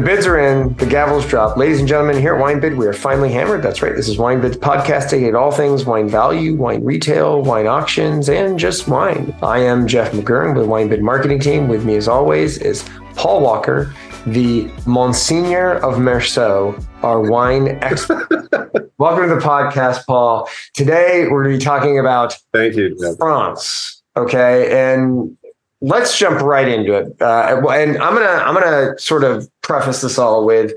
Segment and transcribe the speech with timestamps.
[0.00, 1.58] The bids are in, the gavel's dropped.
[1.58, 3.62] Ladies and gentlemen, here at WineBid, we are finally hammered.
[3.62, 3.94] That's right.
[3.94, 8.58] This is Wine WineBid's podcasting at all things wine value, wine retail, wine auctions, and
[8.58, 9.36] just wine.
[9.42, 11.68] I am Jeff McGurn with WineBid marketing team.
[11.68, 12.82] With me, as always, is
[13.14, 13.94] Paul Walker,
[14.24, 18.26] the Monsignor of Meursault, our wine expert.
[18.96, 20.48] Welcome to the podcast, Paul.
[20.72, 22.96] Today, we're going to be talking about Thank you.
[23.18, 24.02] France.
[24.16, 25.36] Okay, and
[25.80, 27.20] let's jump right into it.
[27.20, 30.72] Uh, and I'm gonna I'm gonna sort of preface this all with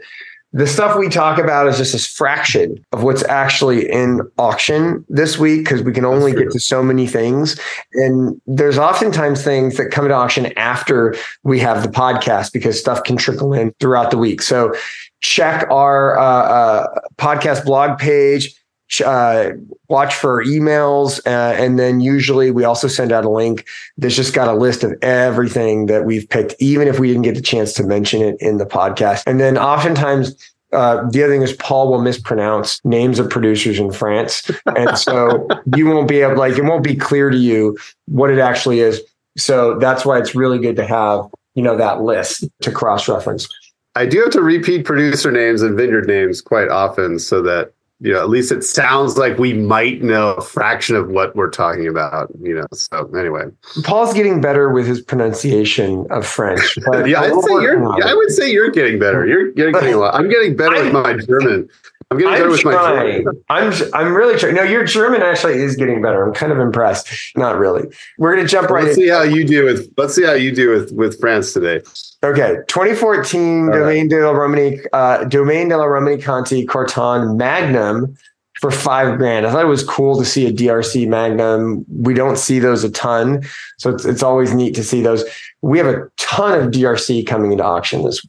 [0.54, 5.40] the stuff we talk about is just a fraction of what's actually in auction this
[5.40, 7.60] week because we can only get to so many things.
[7.94, 13.04] And there's oftentimes things that come to auction after we have the podcast because stuff
[13.04, 14.44] can trickle in throughout the week.
[14.44, 14.76] So
[15.22, 18.54] check our uh, uh, podcast blog page
[19.02, 19.52] uh,
[19.90, 21.20] watch for emails.
[21.26, 23.66] Uh, and then usually we also send out a link
[23.98, 27.36] that's just got a list of everything that we've picked, even if we didn't get
[27.36, 29.24] the chance to mention it in the podcast.
[29.26, 30.36] And then oftentimes,
[30.72, 34.50] uh, the other thing is Paul will mispronounce names of producers in France.
[34.76, 38.40] And so you won't be able, like, it won't be clear to you what it
[38.40, 39.02] actually is.
[39.38, 43.48] So that's why it's really good to have, you know, that list to cross reference.
[43.96, 47.74] I do have to repeat producer names and vineyard names quite often so that
[48.04, 51.50] you know, at least it sounds like we might know a fraction of what we're
[51.50, 52.66] talking about, you know.
[52.74, 53.46] So anyway.
[53.86, 56.78] Paul's getting better with his pronunciation of French.
[57.06, 59.26] yeah, I'd say you're I would say you're getting better.
[59.26, 60.16] You're getting, getting a lot.
[60.16, 61.70] I'm getting better with my German.
[62.14, 63.26] I'm getting better I'm with trying.
[63.26, 63.44] my German.
[63.50, 64.56] I'm I'm really trying.
[64.56, 66.26] No, your German actually is getting better.
[66.26, 67.10] I'm kind of impressed.
[67.36, 67.88] Not really.
[68.18, 68.84] We're gonna jump right.
[68.86, 69.04] Let's in.
[69.04, 69.92] see how you do with.
[69.98, 71.82] Let's see how you do with with France today.
[72.24, 74.10] Okay, 2014 All Domaine right.
[74.10, 78.16] de la Romanée, uh, Domaine de la Romanée Conti Corton Magnum
[78.62, 79.46] for five grand.
[79.46, 81.86] I thought it was cool to see a DRC Magnum.
[81.90, 83.44] We don't see those a ton,
[83.78, 85.26] so it's it's always neat to see those.
[85.62, 88.26] We have a ton of DRC coming into auction this,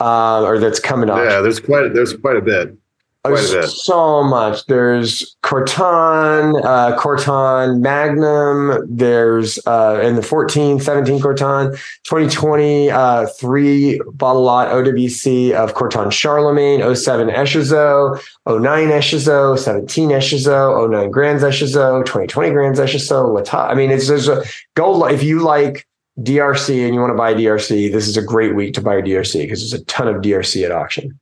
[0.00, 1.18] uh, or that's coming up.
[1.18, 2.76] Yeah, there's quite there's quite a bit.
[3.22, 4.64] There's so much.
[4.64, 8.82] There's Corton, uh, Corton Magnum.
[8.88, 11.72] There's uh, in the 14, 17 Corton,
[12.04, 20.90] 2020, uh, three bottle lot OWC of Corton Charlemagne, 07 Echezeaux, 09 Echezeaux, 17 Echezeaux,
[20.90, 23.52] 09 Grands Echezeaux, 2020 Grands Echezeaux.
[23.52, 24.42] I mean, it's there's a
[24.74, 25.86] go if you like
[26.20, 29.42] DRC and you want to buy DRC, this is a great week to buy DRC
[29.42, 31.18] because there's a ton of DRC at auction.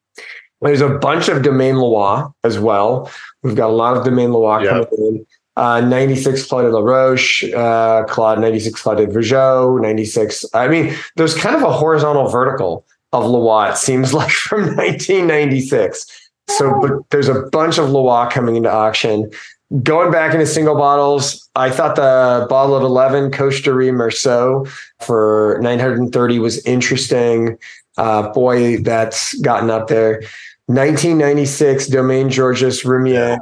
[0.61, 3.11] There's a bunch of Domaine Leroy as well.
[3.43, 5.27] We've got a lot of Domaine Leroy coming in.
[5.57, 10.45] Uh, 96 Clos de La Roche, uh, Clos 96 Clos de Vougeot, 96.
[10.55, 16.31] I mean, there's kind of a horizontal vertical of Leroy, it seems like from 1996.
[16.49, 19.31] So, but there's a bunch of Leroy coming into auction.
[19.83, 24.67] Going back into single bottles, I thought the bottle of 11 Coche-Dury Meursault
[25.01, 27.59] for 930 was interesting.
[27.99, 30.23] Uh, boy, that's gotten up there.
[30.67, 33.39] 1996, Domaine Georges Roumier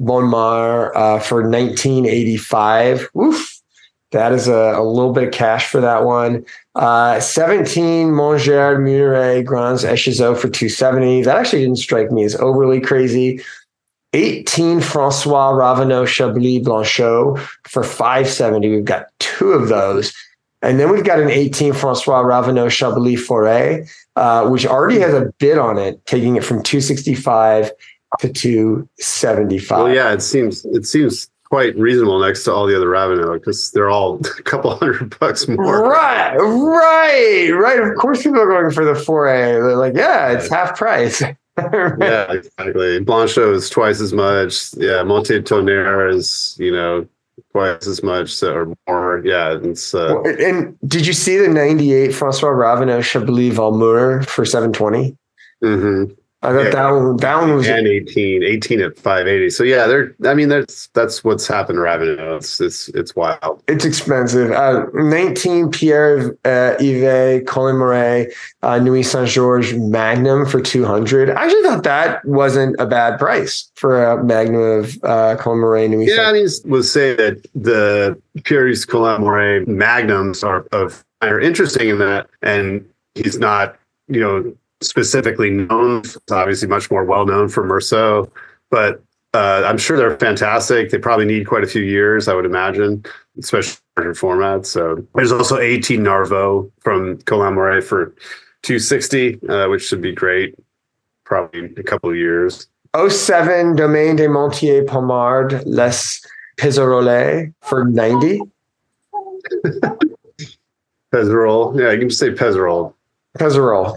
[0.00, 3.08] Bonnes-Mares uh, for 1985.
[3.16, 3.60] Oof.
[4.12, 6.44] That is a, a, little bit of cash for that one.
[6.74, 11.22] Uh, 17 Mongeard-Mugneret Grands Echezeaux for 270.
[11.22, 13.40] That actually didn't strike me as overly crazy.
[14.12, 17.38] 18 Francois Raveneau Chablis Blanchot
[17.68, 18.68] for 570.
[18.68, 20.12] We've got two of those.
[20.62, 25.32] And then we've got an 18 Francois Raveneau Chablis Foret, uh, which already has a
[25.38, 27.70] bid on it, taking it from 265
[28.20, 29.78] to 275.
[29.78, 33.72] Well, yeah, it seems it seems quite reasonable next to all the other Raveneau because
[33.72, 35.88] they're all a couple hundred bucks more.
[35.88, 37.80] Right, right, right.
[37.80, 39.62] Of course, people are going for the Foret.
[39.62, 41.20] They're like, yeah, it's half price.
[41.58, 43.00] yeah, exactly.
[43.04, 44.74] Blanchot is twice as much.
[44.76, 47.06] Yeah, Monte Tonnerre is, you know,
[47.52, 49.22] twice as much so, or more.
[49.24, 49.58] Yeah.
[49.62, 55.16] It's, uh, and did you see the 98 Francois Raveneau Chablis Valmur for 720?
[55.62, 56.14] Mm-hmm.
[56.42, 56.70] I thought yeah.
[56.70, 59.50] that one that one was and 18, 18 at 580.
[59.50, 62.38] So yeah, they're I mean that's that's what's happened to Raveneau.
[62.38, 63.62] It's it's it's wild.
[63.68, 64.50] It's expensive.
[64.50, 68.32] Uh, 19 Pierre uh, Yves Colin-Morey,
[68.62, 71.28] uh, Nuits Saint Georges Magnum for 200.
[71.28, 76.12] I actually thought that wasn't a bad price for a Magnum of uh, Colin-Morey Nuits.
[76.16, 81.98] Yeah, I mean, was say that the Pierre Colin-Morey Magnums are of are interesting in
[81.98, 83.76] that, and he's not
[84.08, 85.98] you know specifically known.
[85.98, 88.30] It's obviously much more well known for Meursault,
[88.70, 90.90] but uh, I'm sure they're fantastic.
[90.90, 93.04] They probably need quite a few years, I would imagine,
[93.38, 94.66] especially larger formats.
[94.66, 98.14] So there's also 18 Narvaux from Colin for
[98.62, 100.56] 260, uh, which should be great.
[101.24, 102.66] Probably a couple of years.
[102.96, 106.26] 07 Domaine des Montiers Pommard Les
[106.58, 108.40] Pézerolles for 90.
[111.12, 111.78] Pézerolles.
[111.78, 112.92] Yeah, you can just say Pézerolles.
[113.38, 113.96] Pézerolles.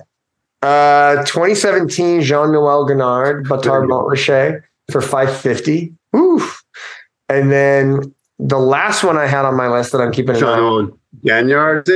[0.64, 5.94] Uh, 2017 Jean Noel Gagnard, Bâtard Montrachet for 550.
[6.16, 6.64] Oof.
[7.28, 10.60] And then the last one I had on my list that I'm keeping an eye
[10.60, 11.90] on, Gagnard.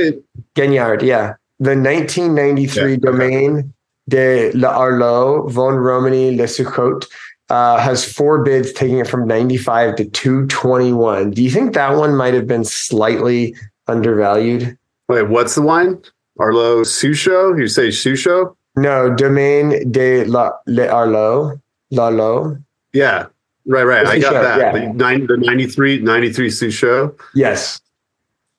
[0.54, 1.34] Gagnard, yeah.
[1.60, 2.96] The 1993 Yeah, okay.
[2.96, 3.72] Domaine
[4.06, 7.06] de l'Arlot, Vosne Romanée Les Suchots,
[7.48, 11.30] uh, has four bids taking it from 95 to 221.
[11.30, 13.54] Do you think that one might have been slightly
[13.86, 14.76] undervalued?
[15.08, 16.02] Wait, what's the wine?
[16.38, 17.58] Arlot Suchots?
[17.58, 18.54] You say Suchots?
[18.78, 21.58] No, Domaine de la, l'Arlot,
[21.90, 22.58] L'Arlot.
[22.92, 23.26] Yeah.
[23.66, 24.06] Right, right.
[24.06, 24.58] I got that.
[24.58, 24.72] yeah.
[24.72, 27.20] The, nine, the 93, 93 Suchots.
[27.34, 27.80] Yes.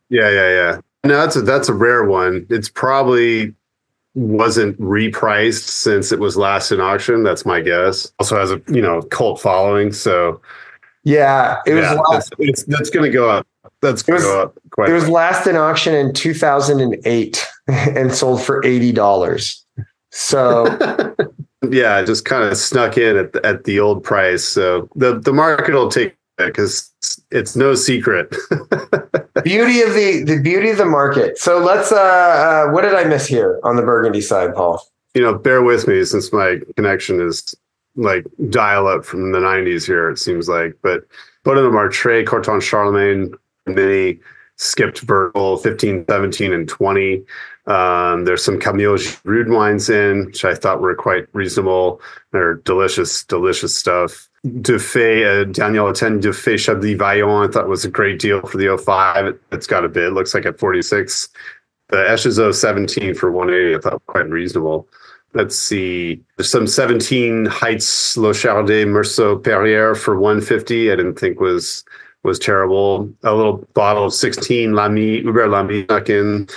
[0.10, 0.82] Yeah, yeah, yeah.
[1.04, 2.46] No, that's a that's a rare one.
[2.50, 3.54] It's probably
[4.16, 7.24] wasn't repriced since it was last in auction.
[7.24, 8.12] That's my guess.
[8.20, 10.42] Also has a you know cult following, so
[11.04, 13.48] Yeah, it was yeah, last, it's, it's that's going to go up.
[13.82, 14.90] That's going to go up quite.
[14.90, 19.64] it was last in auction in 2008 and sold for $80.
[20.12, 20.66] So
[21.70, 24.44] yeah, just kind of snuck in at the, at the old price.
[24.44, 26.92] So the the market will take it because
[27.32, 28.30] it's no secret.
[29.44, 31.38] beauty of the the beauty of the market.
[31.38, 34.82] So let's uh, uh what did I miss here on the Burgundy side, Paul?
[35.14, 37.56] you know, bear with me since my connection is
[37.96, 40.78] like dial up from the 90s here, it seems like.
[40.82, 41.06] But
[41.44, 43.34] Bonneau du Martray, Corton Charlemagne,
[43.66, 44.20] Mini,
[44.58, 47.24] skipped Virgil 15, 17, and 20.
[47.70, 52.02] Um, there's some Camille Rude wines in, which I thought were quite reasonable.
[52.32, 54.28] They're delicious, delicious stuff.
[54.46, 58.76] Dufay, uh, Daniel 10 Dufay Chablis Vaillant, I thought was a great deal for the
[58.76, 59.26] 05.
[59.28, 61.30] It, it's got a bid, looks like at 46.
[61.90, 64.88] The Esches 17 for 180, I thought quite reasonable.
[65.34, 66.24] Let's see.
[66.38, 70.92] There's some 17 Heights Lochardet Meursault Perrières for 150.
[70.92, 71.84] I didn't think was
[72.24, 73.10] was terrible.
[73.24, 76.50] A little bottle of 16 Lamy Hubert Lamy snuck in.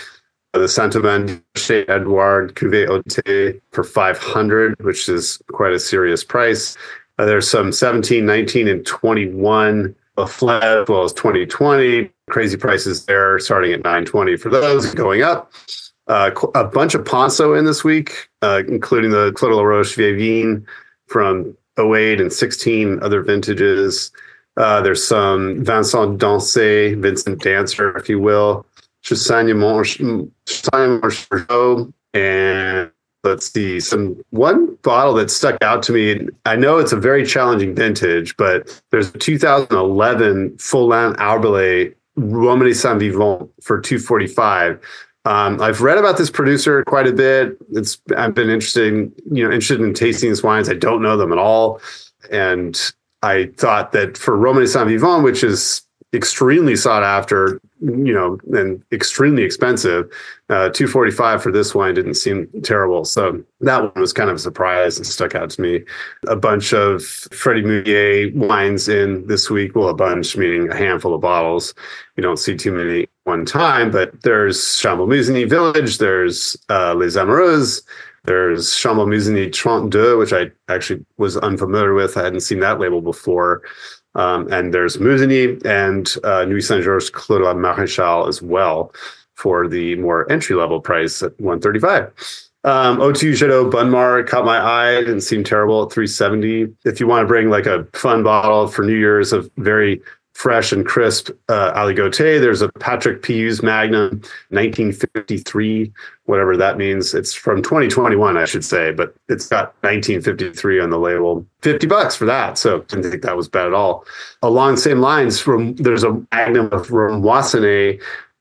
[0.52, 6.76] The Chez Edouard Cuvée Haute for 500, which is quite a serious price.
[7.18, 12.10] Uh, there's some 17, 19, and 21 Lafleur, as well as 2020.
[12.28, 15.52] Crazy prices there, starting at 920 for those, going up.
[16.06, 19.94] Uh, a bunch of Ponsot in this week, uh, including the Clos de la Roche
[19.94, 20.66] Vievine
[21.06, 24.10] from 08 and 16 other vintages.
[24.56, 28.66] Uh, there's some Vincent Dancer, Vincent Dancer, if you will,
[29.04, 30.32] Chassagne Monchot,
[32.14, 32.90] and
[33.24, 36.28] let's see, some one bottle that stuck out to me.
[36.44, 42.98] I know it's a very challenging vintage, but there's a 2011 Follin Arbelet Romanée Saint
[42.98, 44.80] Vivant for 245.
[45.24, 47.56] Um, I've read about this producer quite a bit.
[47.70, 50.68] It's I've been interested, in, you know, interested in tasting these wines.
[50.68, 51.80] I don't know them at all,
[52.30, 52.78] and
[53.22, 55.82] I thought that for Romanée Saint Vivant, which is
[56.12, 60.10] extremely sought after, you know, and extremely expensive,
[60.48, 63.04] uh, two forty five for this wine didn't seem terrible.
[63.04, 65.84] So that one was kind of a surprise and stuck out to me.
[66.28, 69.74] A bunch of Freddie Mugnier wines in this week.
[69.74, 71.74] Well, a bunch meaning a handful of bottles.
[72.16, 77.16] You don't see too many one time, but there's Chambolle Musigny Village, there's uh, Les
[77.16, 77.82] Amoureuses,
[78.24, 82.16] there's Chambolle Musigny 32, which I actually was unfamiliar with.
[82.16, 83.62] I hadn't seen that label before.
[84.14, 88.92] Um, and there's Musigny and uh, Nuits Saint Georges Clos de la Maréchale as well
[89.34, 92.12] for the more entry level price at 135.
[92.64, 95.00] Um, O2 Jadot Bonnes-Mares caught my eye.
[95.00, 96.72] Didn't seem terrible at 370.
[96.84, 100.00] If you want to bring like a fun bottle for New Year's of very
[100.42, 105.92] fresh and crisp uh, Aligoté, there's a Patrick Piuze Magnum 1953,
[106.24, 107.14] whatever that means.
[107.14, 111.46] It's from 2021, I should say, but it's got 1953 on the label.
[111.62, 112.58] 50 bucks for that.
[112.58, 114.04] So didn't think that was bad at all.
[114.42, 116.88] Along the same lines, from there's a Magnum of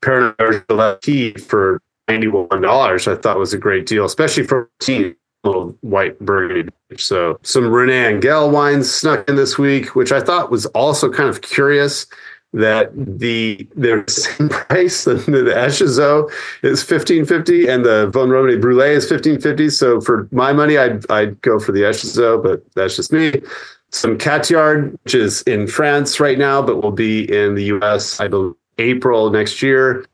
[0.01, 1.79] Pernod Gillette for
[2.10, 3.08] $91.
[3.08, 4.72] I thought was a great deal, especially for
[5.43, 6.71] little white burgundy.
[6.98, 11.29] So some Rene Engel wines snuck in this week, which I thought was also kind
[11.29, 12.05] of curious
[12.53, 15.05] that the they're the same price.
[15.12, 16.31] The, the Echezeaux
[16.63, 19.69] is fifteen fifty, and the Vosne Romanée Brûlé is fifteen fifty.
[19.69, 23.41] So for my money, I'd I'd go for the Echezeaux, but that's just me.
[23.89, 28.19] Some Cathiard, which is in France right now, but will be in the U.S.
[28.19, 30.05] I believe April next year.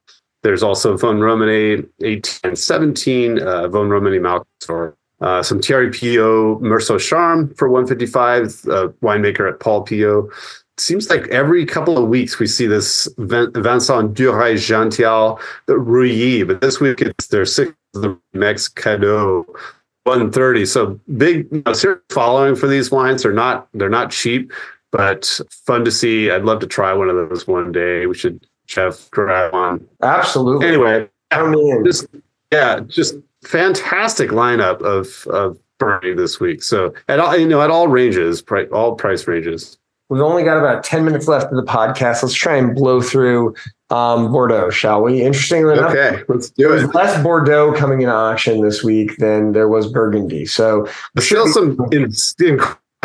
[0.43, 4.93] There's also Vosne Romanée 18 and 17, uh, Vosne Romanée Malcor.
[5.19, 10.29] Uh, some Thierry Pillot Meursault Charme for 155, uh, winemaker at Paul Pillot.
[10.77, 16.61] Seems like every couple of weeks we see this Vin- Vincent Dureuil-Janthial, the Rully, but
[16.61, 19.45] this week it's their sixth the Meix Cadot
[20.03, 20.65] 130.
[20.65, 23.23] So big you know, serious following for these wines.
[23.23, 24.51] They're not they're not cheap,
[24.91, 26.29] but fun to see.
[26.31, 28.05] I'd love to try one of those one day.
[28.05, 28.45] We should
[28.75, 29.87] have grab on.
[30.01, 30.67] Absolutely.
[30.67, 31.85] Anyway, Count me in.
[31.85, 32.07] just
[32.51, 33.15] yeah, just
[33.47, 36.63] fantastic lineup of of burning this week.
[36.63, 39.77] So at all, you know, at all ranges, pri- all price ranges.
[40.09, 42.23] We've only got about 10 minutes left of the podcast.
[42.23, 43.53] Let's try and blow through
[43.89, 45.21] um, Bordeaux, shall we?
[45.21, 46.95] Interestingly enough, Okay, let's do it.
[46.95, 50.45] less Bordeaux coming in auction this week than there was Burgundy.
[50.45, 52.11] So There's still some in, in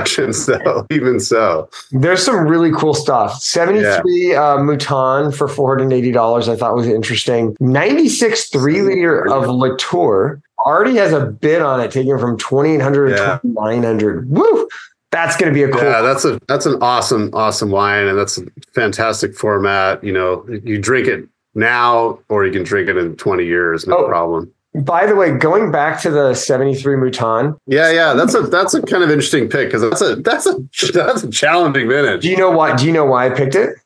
[0.02, 1.68] questions though, even so.
[1.92, 3.40] there's some really cool stuff.
[3.40, 7.56] 73 uh, Mouton for $480, I thought was interesting.
[7.60, 13.10] 96 three liter of Latour already has a bid on it, taking it from 2800
[13.10, 13.16] Yeah.
[13.16, 14.68] to 2900 Woo!
[15.10, 15.82] That's going to be a cool.
[15.82, 20.02] Yeah, that's a that's an awesome, awesome wine, and that's a fantastic format.
[20.02, 23.98] You know, you drink it now, or you can drink it in 20 years, no
[23.98, 24.08] Oh.
[24.08, 24.50] problem.
[24.74, 28.80] By the way, going back to the 73 Mouton, Yeah, yeah, that's a that's a
[28.80, 30.54] kind of interesting pick because that's a that's a
[30.92, 32.22] that's a challenging vintage.
[32.22, 32.74] do you know why?
[32.74, 33.76] Do you know why I picked it?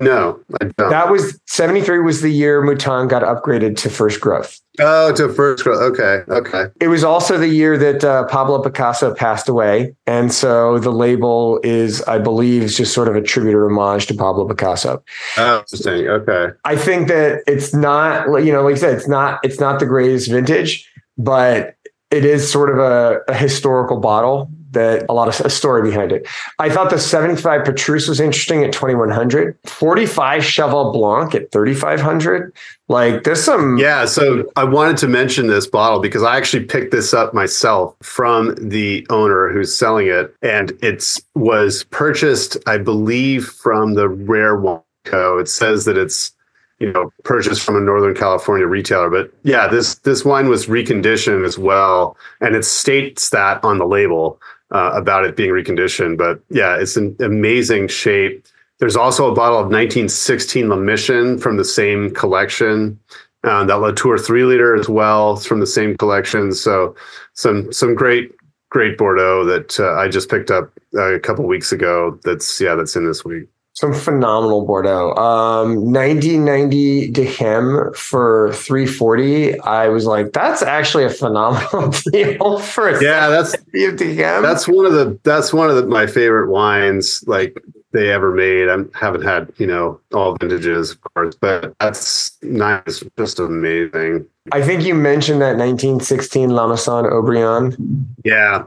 [0.00, 0.90] No, I don't.
[0.90, 4.58] That was 73 was the year Mouton got upgraded to first growth.
[4.78, 5.82] oh, to first growth.
[5.92, 6.64] Okay, okay.
[6.80, 9.94] It was also the year that uh, Pablo Picasso passed away.
[10.06, 14.06] And so the label is, I believe, is just sort of a tribute or homage
[14.06, 15.04] to Pablo Picasso.
[15.36, 16.08] Oh, interesting.
[16.08, 16.48] Okay.
[16.64, 19.86] I think that it's not, you know, like I said, it's not, it's not the
[19.86, 21.74] greatest vintage, but
[22.10, 26.12] it is sort of a, a historical bottle that a lot of a story behind
[26.12, 26.26] it.
[26.58, 32.54] I thought the 75 Petrus was interesting at 2100, 45 Cheval Blanc at 3500.
[32.88, 36.90] Like there's some, Yeah, so I wanted to mention this bottle because I actually picked
[36.90, 43.46] this up myself from the owner who's selling it, and it's was purchased, I believe,
[43.46, 45.38] from the Rare Wine Co.
[45.38, 46.32] It says that it's
[46.80, 51.46] you know purchased from a Northern California retailer, but yeah, this this wine was reconditioned
[51.46, 54.40] as well, and it states that on the label
[54.72, 56.18] uh, about it being reconditioned.
[56.18, 58.46] But yeah, it's an amazing shape.
[58.78, 62.98] There's also a bottle of 1916 La Mission from the same collection.
[63.42, 65.34] Uh, that Latour three liter as well.
[65.34, 66.52] It's from the same collection.
[66.52, 66.94] So
[67.34, 68.34] some some great
[68.70, 72.18] great Bordeaux that uh, I just picked up uh, a couple weeks ago.
[72.24, 73.48] That's yeah, that's in this week.
[73.80, 75.14] Some phenomenal Bordeaux.
[75.14, 79.58] Um, 9090 Dehem for 340.
[79.60, 84.68] I was like, that's actually a phenomenal deal for a Yeah, that's 70 of that's
[84.68, 87.56] one of the that's one of the, my favorite wines like
[87.92, 88.68] they ever made.
[88.68, 94.26] I haven't had you know all vintages of course, but that's nice, just amazing.
[94.52, 98.14] I think you mentioned that 1916 La Mission Haut-Brion.
[98.26, 98.64] Yeah.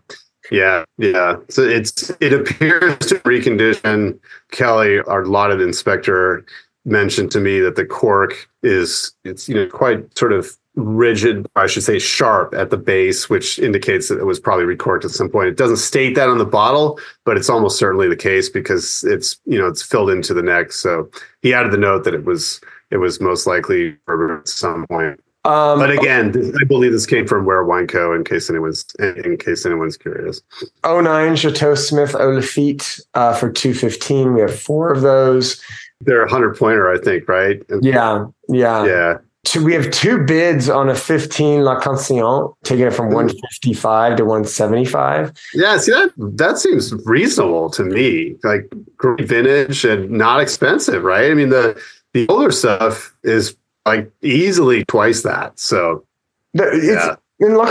[0.52, 1.38] Yeah, yeah.
[1.50, 4.20] So it's it appears to recondition.
[4.52, 6.46] Kelly, our lauded inspector,
[6.86, 11.68] mentioned to me that the cork is it's you know quite sort of rigid, I
[11.68, 15.30] should say sharp at the base, which indicates that it was probably recorked at some
[15.30, 15.50] point.
[15.50, 19.40] It doesn't state that on the bottle, but it's almost certainly the case because it's
[19.46, 20.72] you know it's filled into the neck.
[20.72, 21.10] So
[21.42, 22.60] he added the note that it was
[22.92, 25.20] it was most likely at some point.
[25.46, 28.14] Um, But again, this- I believe this came from Rare Wine Co.
[28.14, 30.42] In case anyone's in case anyone's curious.
[30.86, 34.34] 09 Chateau Smith Haut Lafitte uh, for 215.
[34.34, 35.62] We have four of those.
[36.02, 37.62] They're a hundred pointer, I think, right?
[37.82, 38.86] Yeah, yeah.
[38.86, 39.18] Yeah.
[39.46, 44.24] Two, we have two bids on a 15 La Conseillante, taking it from 155 to
[44.24, 45.34] 175.
[45.54, 45.78] Yeah.
[45.78, 48.36] See that that seems reasonable to me.
[48.46, 51.30] Like great vintage and not expensive, right?
[51.30, 51.78] I mean the
[52.14, 55.60] the older stuff is like easily twice that.
[55.60, 56.06] So
[56.54, 57.16] The, it's, Yeah.
[57.40, 57.66] And La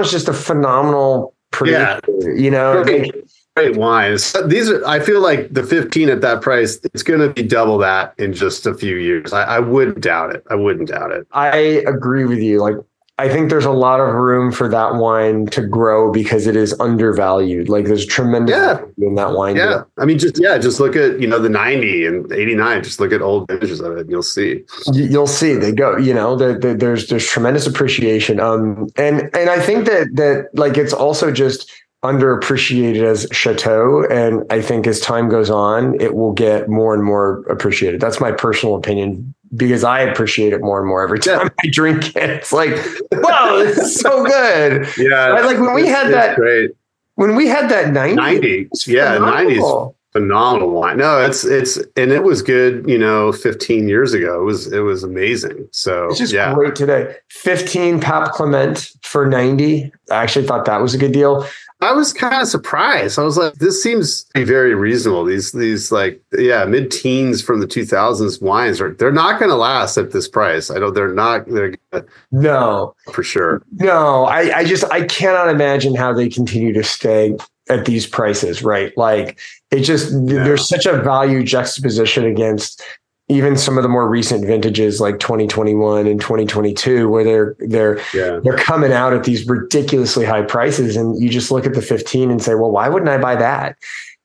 [0.00, 2.28] is just a phenomenal producer, Yeah.
[2.34, 2.82] you know?
[2.84, 3.12] Great.
[3.56, 4.34] great wines.
[4.46, 8.14] These are I feel like the 15 at that price, it's gonna be double that
[8.18, 9.32] in just a few years.
[9.32, 10.44] I, I wouldn't doubt it.
[10.48, 11.26] I wouldn't doubt it.
[11.32, 11.56] I
[11.86, 12.60] agree with you.
[12.60, 12.76] Like,
[13.20, 16.72] I think there's a lot of room for that wine to grow because it is
[16.78, 17.68] undervalued.
[17.68, 18.74] Like, there's tremendous Yeah.
[18.74, 19.56] value in that wine.
[19.56, 19.82] Yeah.
[19.98, 22.84] I mean just yeah, just look at you know the 90 and 89.
[22.84, 24.62] Just look at old vintages of it and you'll see.
[24.92, 29.50] You'll see they go you know the, the, there's there's tremendous appreciation um and and
[29.50, 31.70] i think that that like it's also just
[32.04, 37.02] underappreciated as chateau and i think as time goes on it will get more and
[37.04, 41.48] more appreciated that's my personal opinion because i appreciate it more and more every time
[41.64, 42.70] i drink it it's like
[43.12, 45.28] wow this is so good Yeah.
[45.28, 46.72] Right, like when we had that- great.
[47.14, 48.68] when we had that 90 90.
[48.86, 49.96] Yeah, 90s phenomenal.
[50.12, 50.96] phenomenal wine.
[50.98, 54.40] No, it's it's and it was good, you know, 15 years ago.
[54.40, 55.68] It was it was amazing.
[55.72, 56.54] So It's just yeah.
[56.54, 57.14] great today.
[57.30, 59.92] 15 Pape Clément for 90.
[60.10, 61.46] I actually thought that was a good deal.
[61.80, 63.18] I was kind of surprised.
[63.18, 65.24] I was like, this seems to be very reasonable.
[65.24, 69.96] These these like yeah, mid-teens from the 2000s wines are they're not going to last
[69.96, 70.70] at this price.
[70.70, 73.62] I don't they're not they're gonna, No, for sure.
[73.72, 77.36] no, I, I just I cannot imagine how they continue to stay
[77.68, 78.96] at these prices, right?
[78.96, 79.38] Like
[79.70, 82.82] it just there's such a value juxtaposition against
[83.30, 88.40] even some of the more recent vintages like 2021 and 2022 where they're they're Yeah.
[88.42, 92.30] they're coming out at these ridiculously high prices and you just look at the 15
[92.30, 93.76] and say well why wouldn't i buy that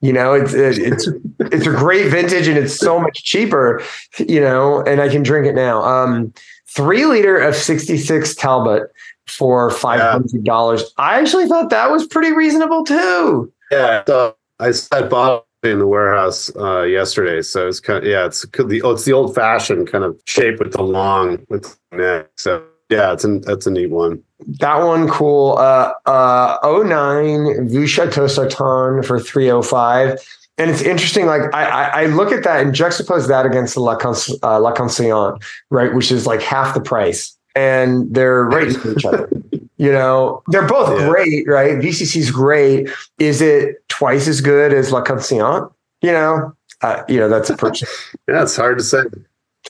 [0.01, 1.07] you know it's it's
[1.39, 3.81] it's a great vintage and it's so much cheaper
[4.19, 6.33] you know and i can drink it now um
[6.67, 8.83] three liter of 66 talbot
[9.27, 14.03] for $500 i actually thought that was pretty reasonable too Yeah.
[14.07, 17.41] So I saw bottle in the warehouse uh, yesterday.
[17.41, 20.59] So it's kind of yeah, it's the oh, it's the old fashioned kind of shape
[20.59, 22.29] with the long with the neck.
[22.37, 24.21] So yeah, it's an, that's a neat one.
[24.59, 25.57] That one cool.
[25.57, 30.19] Uh uh 09 Vieux Chateau Certan for 305.
[30.59, 33.79] And it's interesting, like I, I I look at that and juxtapose that against the
[33.79, 35.37] La, Cons- uh, La
[35.71, 37.35] right, which is like half the price.
[37.55, 39.29] And they're right to each other.
[39.77, 41.09] You know, they're both Yeah.
[41.09, 41.73] great, right?
[41.73, 42.89] VCC's great.
[43.19, 45.71] Is it twice as good as La Conseillante?
[46.01, 47.89] You know, uh, you know, that's a purchase.
[48.27, 49.03] Yeah, it's hard to say.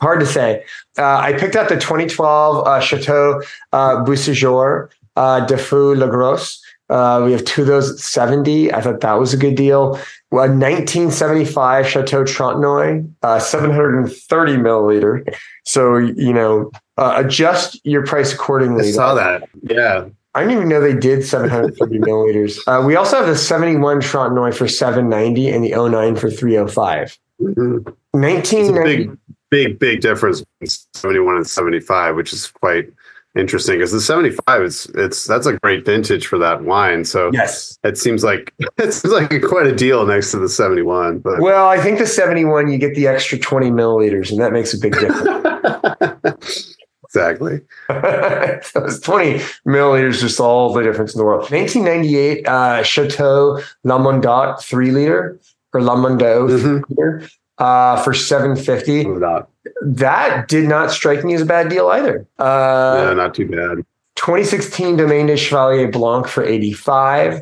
[0.01, 0.63] hard to say.
[0.97, 3.41] Uh, I picked out the 2012 uh, Chateau
[3.73, 6.59] uh, Beauséjour uh, Duffau-Lagarrosse.
[6.89, 8.71] Uh, we have two of those at 70.
[8.73, 9.99] I thought that was a good deal.
[10.31, 15.35] Well, 1975 Chateau Trotanoy, uh, 730 milliliter.
[15.65, 18.91] So, you know, uh, adjust your price I accordingly.
[18.91, 19.49] saw that.
[19.63, 20.05] Yeah.
[20.35, 22.57] I didn't even know they did 730 milliliters.
[22.67, 27.17] Uh, we also have the 71 Trotanoy for 790 and the 09 for 305.
[27.41, 27.87] Mhm.
[27.87, 28.95] It's a 1990.
[29.07, 29.17] big,
[29.49, 32.89] big, big difference between 71 and 75, which is quite
[33.35, 37.03] interesting because the 75 is it's that's a great vintage for that wine.
[37.03, 37.77] So Yes.
[37.83, 41.19] it seems like it seems like quite a deal next to the 71.
[41.19, 44.73] But Well, I think the 71, you get the extra 20 milliliters, and that makes
[44.73, 46.75] a big difference.
[47.13, 47.61] exactly.
[47.89, 49.35] so it's 20
[49.67, 51.41] milliliters, just all the difference in the world.
[51.51, 55.39] 1998, uh, Chateau La Mondotte, three liter,
[55.73, 56.83] or La Mondotte, Mhm.
[56.87, 57.29] three liter,
[57.59, 59.05] uh, for 750.
[59.05, 59.45] No.
[59.81, 62.25] That did not strike me as a bad deal either.
[62.39, 63.85] yeah, Uh, not too bad.
[64.15, 67.41] 2016 Domaine de Chevalier Blanc for 85.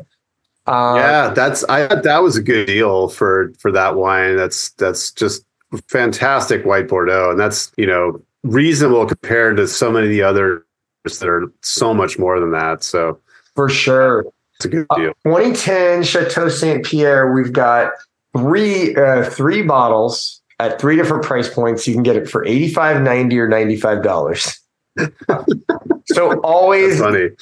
[0.66, 4.36] Uh, yeah, that's I that was a good deal for for that wine.
[4.36, 5.44] That's that's just
[5.88, 10.62] fantastic white Bordeaux, and that's you know reasonable compared to so many of the others
[11.04, 12.82] that are so much more than that.
[12.82, 13.18] So
[13.54, 14.24] for sure.
[14.56, 15.12] it's a good Uh, deal.
[15.24, 17.32] 2010 Chateau Saint Pierre.
[17.32, 17.92] We've got
[18.36, 21.86] three uh, three bottles at three different price points.
[21.86, 24.58] You can get it for 85 90 or $95.
[26.06, 27.36] so always word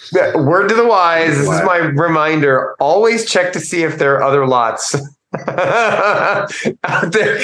[0.69, 1.37] to the wise.
[1.37, 2.77] This is my reminder.
[2.81, 4.95] Always check to see if there are other lots.
[5.49, 6.51] out
[7.13, 7.39] there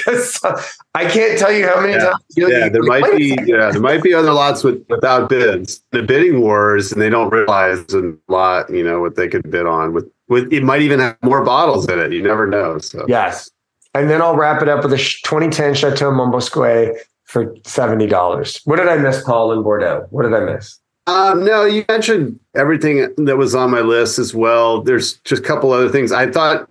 [0.94, 1.98] I can't tell you how many Yeah.
[2.10, 5.82] times Yeah, there might be yeah, there might be other lots with without bids.
[5.92, 9.66] The bidding wars, and they don't realize a lot, you know, what they could bid
[9.66, 9.92] on.
[9.92, 12.12] With with it might even have more bottles in it.
[12.12, 12.78] You never know.
[12.78, 13.50] So Yes.
[13.94, 18.60] And then I'll wrap it up with a 2010 Chateau Monbousquet for $70.
[18.66, 20.06] What did I miss, Paul, in Bordeaux?
[20.10, 20.78] What did I miss?
[21.06, 24.82] Um, no, you mentioned everything that was on my list as well.
[24.82, 26.12] There's just a couple other things.
[26.12, 26.68] I thought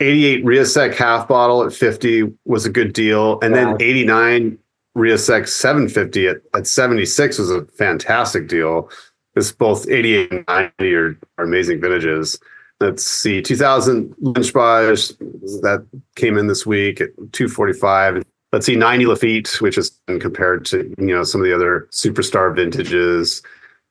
[0.00, 3.38] 88 Rieussec half bottle at 50 was a good deal.
[3.40, 3.76] And Wow.
[3.76, 4.58] then 89
[4.96, 8.90] Rieussec 750 at, at 76 was a fantastic deal.
[9.34, 12.38] It's both 88 and 90 are, are amazing vintages.
[12.80, 15.16] Let's see, 2000 Lynch-Bages
[15.62, 18.22] that came in this week at 245.
[18.52, 22.54] Let's see, 90 Lafite, which is compared to you know some of the other superstar
[22.54, 23.42] vintages.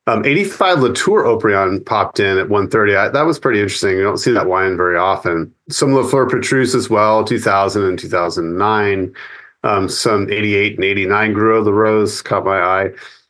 [0.08, 2.96] Um, 85 La Tour Haut-Brion popped in at 130.
[2.96, 3.98] I, that was pretty interesting.
[3.98, 5.52] You don't see that wine very often.
[5.70, 9.16] Some Lafleur Petrus as well, 2000 and 2009.
[9.64, 12.90] Um, some 88 and 89 Gruaud Larose caught my eye.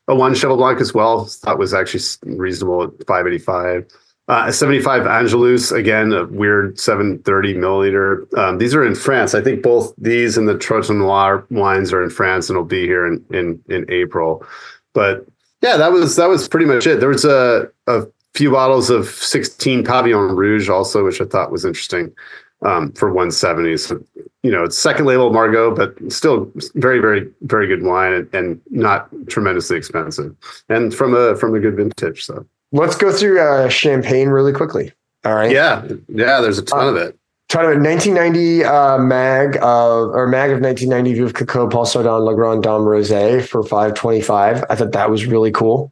[0.09, 1.29] A one Cheval Blanc as well.
[1.43, 2.03] That was actually
[2.35, 3.85] reasonable at 585.
[4.27, 8.38] Uh, 75 Angelus, again, a weird 730 milliliter.
[8.38, 9.33] Um, these are in France.
[9.33, 12.85] I think both these and the Trojan Noir wines are in France and will be
[12.85, 14.45] here in, in, in April.
[14.93, 15.27] But
[15.65, 16.99] yeah, that was that was pretty much it.
[16.99, 21.65] There was a, a few bottles of 16 Pavillon Rouge also, which I thought was
[21.65, 22.13] interesting
[22.63, 23.78] um, for 170.
[23.78, 24.04] So,
[24.43, 28.62] you know, it's second label Margaux, but still very, very, very good wine and, and
[28.69, 30.36] not tremendously expensive
[30.69, 32.25] and from a from a good vintage.
[32.25, 34.91] So Let's go through uh, champagne really quickly.
[35.23, 35.51] All right.
[35.51, 37.17] yeah, yeah, there's a ton of it.
[37.55, 37.79] It.
[37.79, 42.81] 1990 uh, mag of or mag of 1990 view of Clicquot Ponsardin Le Grand Dame
[42.81, 44.63] Rosé for 525.
[44.69, 45.91] I thought that was really cool.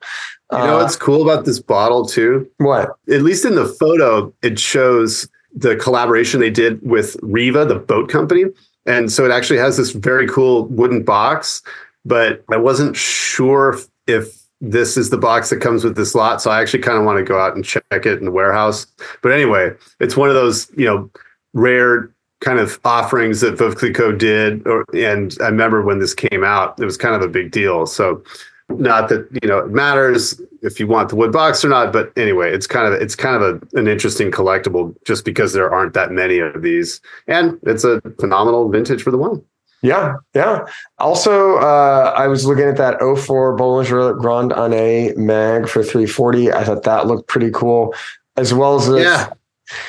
[0.52, 2.50] You know Uh, what's cool about this bottle too?
[2.58, 2.92] what?
[3.10, 8.10] At least in the photo, it shows the collaboration they did with Riva, the boat
[8.10, 8.46] company.
[8.86, 11.62] And so it actually has this very cool wooden box,
[12.06, 16.42] but I wasn't sure if this is the box that comes with this lot.
[16.42, 18.88] So I actually kind of want to go out and check it in the warehouse.
[19.22, 21.10] But anyway, it's one of those, you know,
[21.54, 22.10] rare
[22.42, 26.80] kind of offerings that Veuve Clicquot did, or, and I remember when this came out,
[26.80, 27.86] it was kind of a big deal.
[27.86, 28.24] So,
[28.70, 32.12] not that you know it matters if you want the wood box or not, but
[32.18, 35.94] anyway, it's kind of it's kind of a, an interesting collectible just because there aren't
[35.94, 39.42] that many of these, and it's a phenomenal vintage for the wine.
[39.82, 40.66] Yeah, yeah.
[40.98, 46.54] Also, uh, I was looking at that 04 Bollinger Grand Année mag for 340.
[46.54, 47.94] I thought that looked pretty cool,
[48.38, 49.04] as well as this.
[49.04, 49.34] Yeah,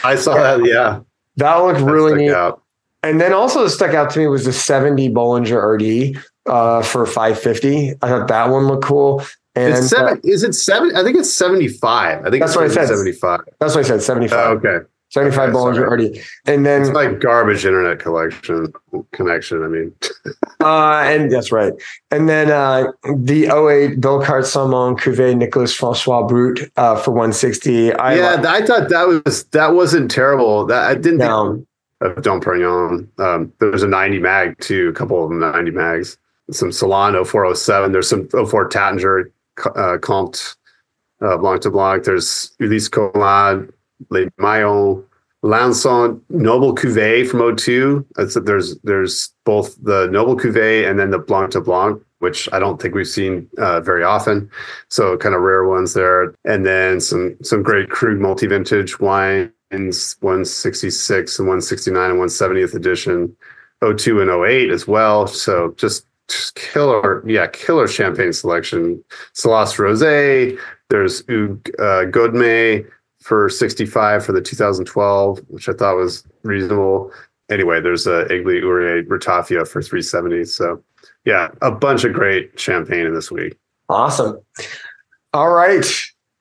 [0.03, 0.67] I saw that.
[0.67, 1.01] Yeah,
[1.37, 2.33] that looked that really neat.
[2.33, 2.63] Out.
[3.03, 7.91] And then also stuck out to me was the 70 Bollinger RD uh, for 550.
[7.91, 9.23] I thought that one looked cool.
[9.55, 10.97] And it's seven, uh, is it seven?
[10.97, 12.27] I think it's 75.
[12.27, 12.89] I think that's what I said.
[12.89, 13.41] 75.
[13.61, 14.03] That's what I said.
[14.03, 14.39] 75.
[14.39, 14.87] Oh, okay.
[15.15, 16.21] 75 okay, already.
[16.45, 18.73] And then it's like garbage internet collection
[19.13, 19.63] connection.
[19.63, 19.95] I mean,
[20.61, 21.73] uh, and that's right.
[22.11, 27.93] And then uh, the 08 Billecart-Salmon Cuvée Nicolas Francois Brut uh, for 160.
[27.93, 30.67] I yeah, like, I thought that was that wasn't terrible.
[30.67, 31.55] That I didn't no.
[31.55, 31.69] think
[32.01, 33.07] of Dom Perignon.
[33.21, 36.19] Um, there's a 90 mag too, a couple of 90 mags.
[36.51, 37.93] Some Salon 0407.
[37.93, 39.31] There's some 04 Taittinger
[39.77, 40.57] uh, Comte
[41.23, 42.03] uh, Blanc de Blanc.
[42.03, 43.71] There's Ulysse Collin
[44.11, 45.05] Les Maillons,
[45.43, 48.07] Lanson, Noble Cuvée from 02.
[48.45, 52.81] there's there's both the Noble Cuvée and then the Blanc de Blanc, which I don't
[52.81, 54.51] think we've seen uh, very often.
[54.89, 56.35] So kind of rare ones there.
[56.47, 63.37] And then some some great Krug multi vintage wines, 166 and 169 and 170th edition,
[63.83, 65.27] 02 and 08 as well.
[65.27, 69.05] So just just killer, yeah, killer champagne selection.
[69.35, 70.59] Salas Rosé.
[70.91, 72.87] There's Hugues uh, Godmé,
[73.25, 77.11] for 65 for the 2012, which I thought was reasonable.
[77.51, 80.45] Anyway, there's a Egly-Ouriet Ratafia for 370.
[80.45, 80.83] So
[81.25, 83.57] yeah, a bunch of great champagne in this week.
[83.89, 84.39] Awesome.
[85.33, 85.87] All right.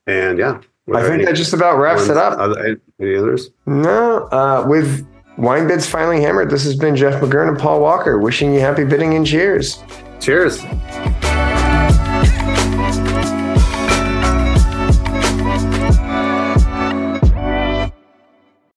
[0.08, 0.60] And yeah,
[0.94, 2.38] I think that just about wraps it up.
[2.38, 3.50] Other, any others?
[3.66, 4.28] No.
[4.28, 8.60] Uh, with WineBid's finally hammered, this has been Jeff McGurn and Paul Walker wishing you
[8.60, 9.82] happy bidding and cheers.
[10.20, 10.62] Cheers.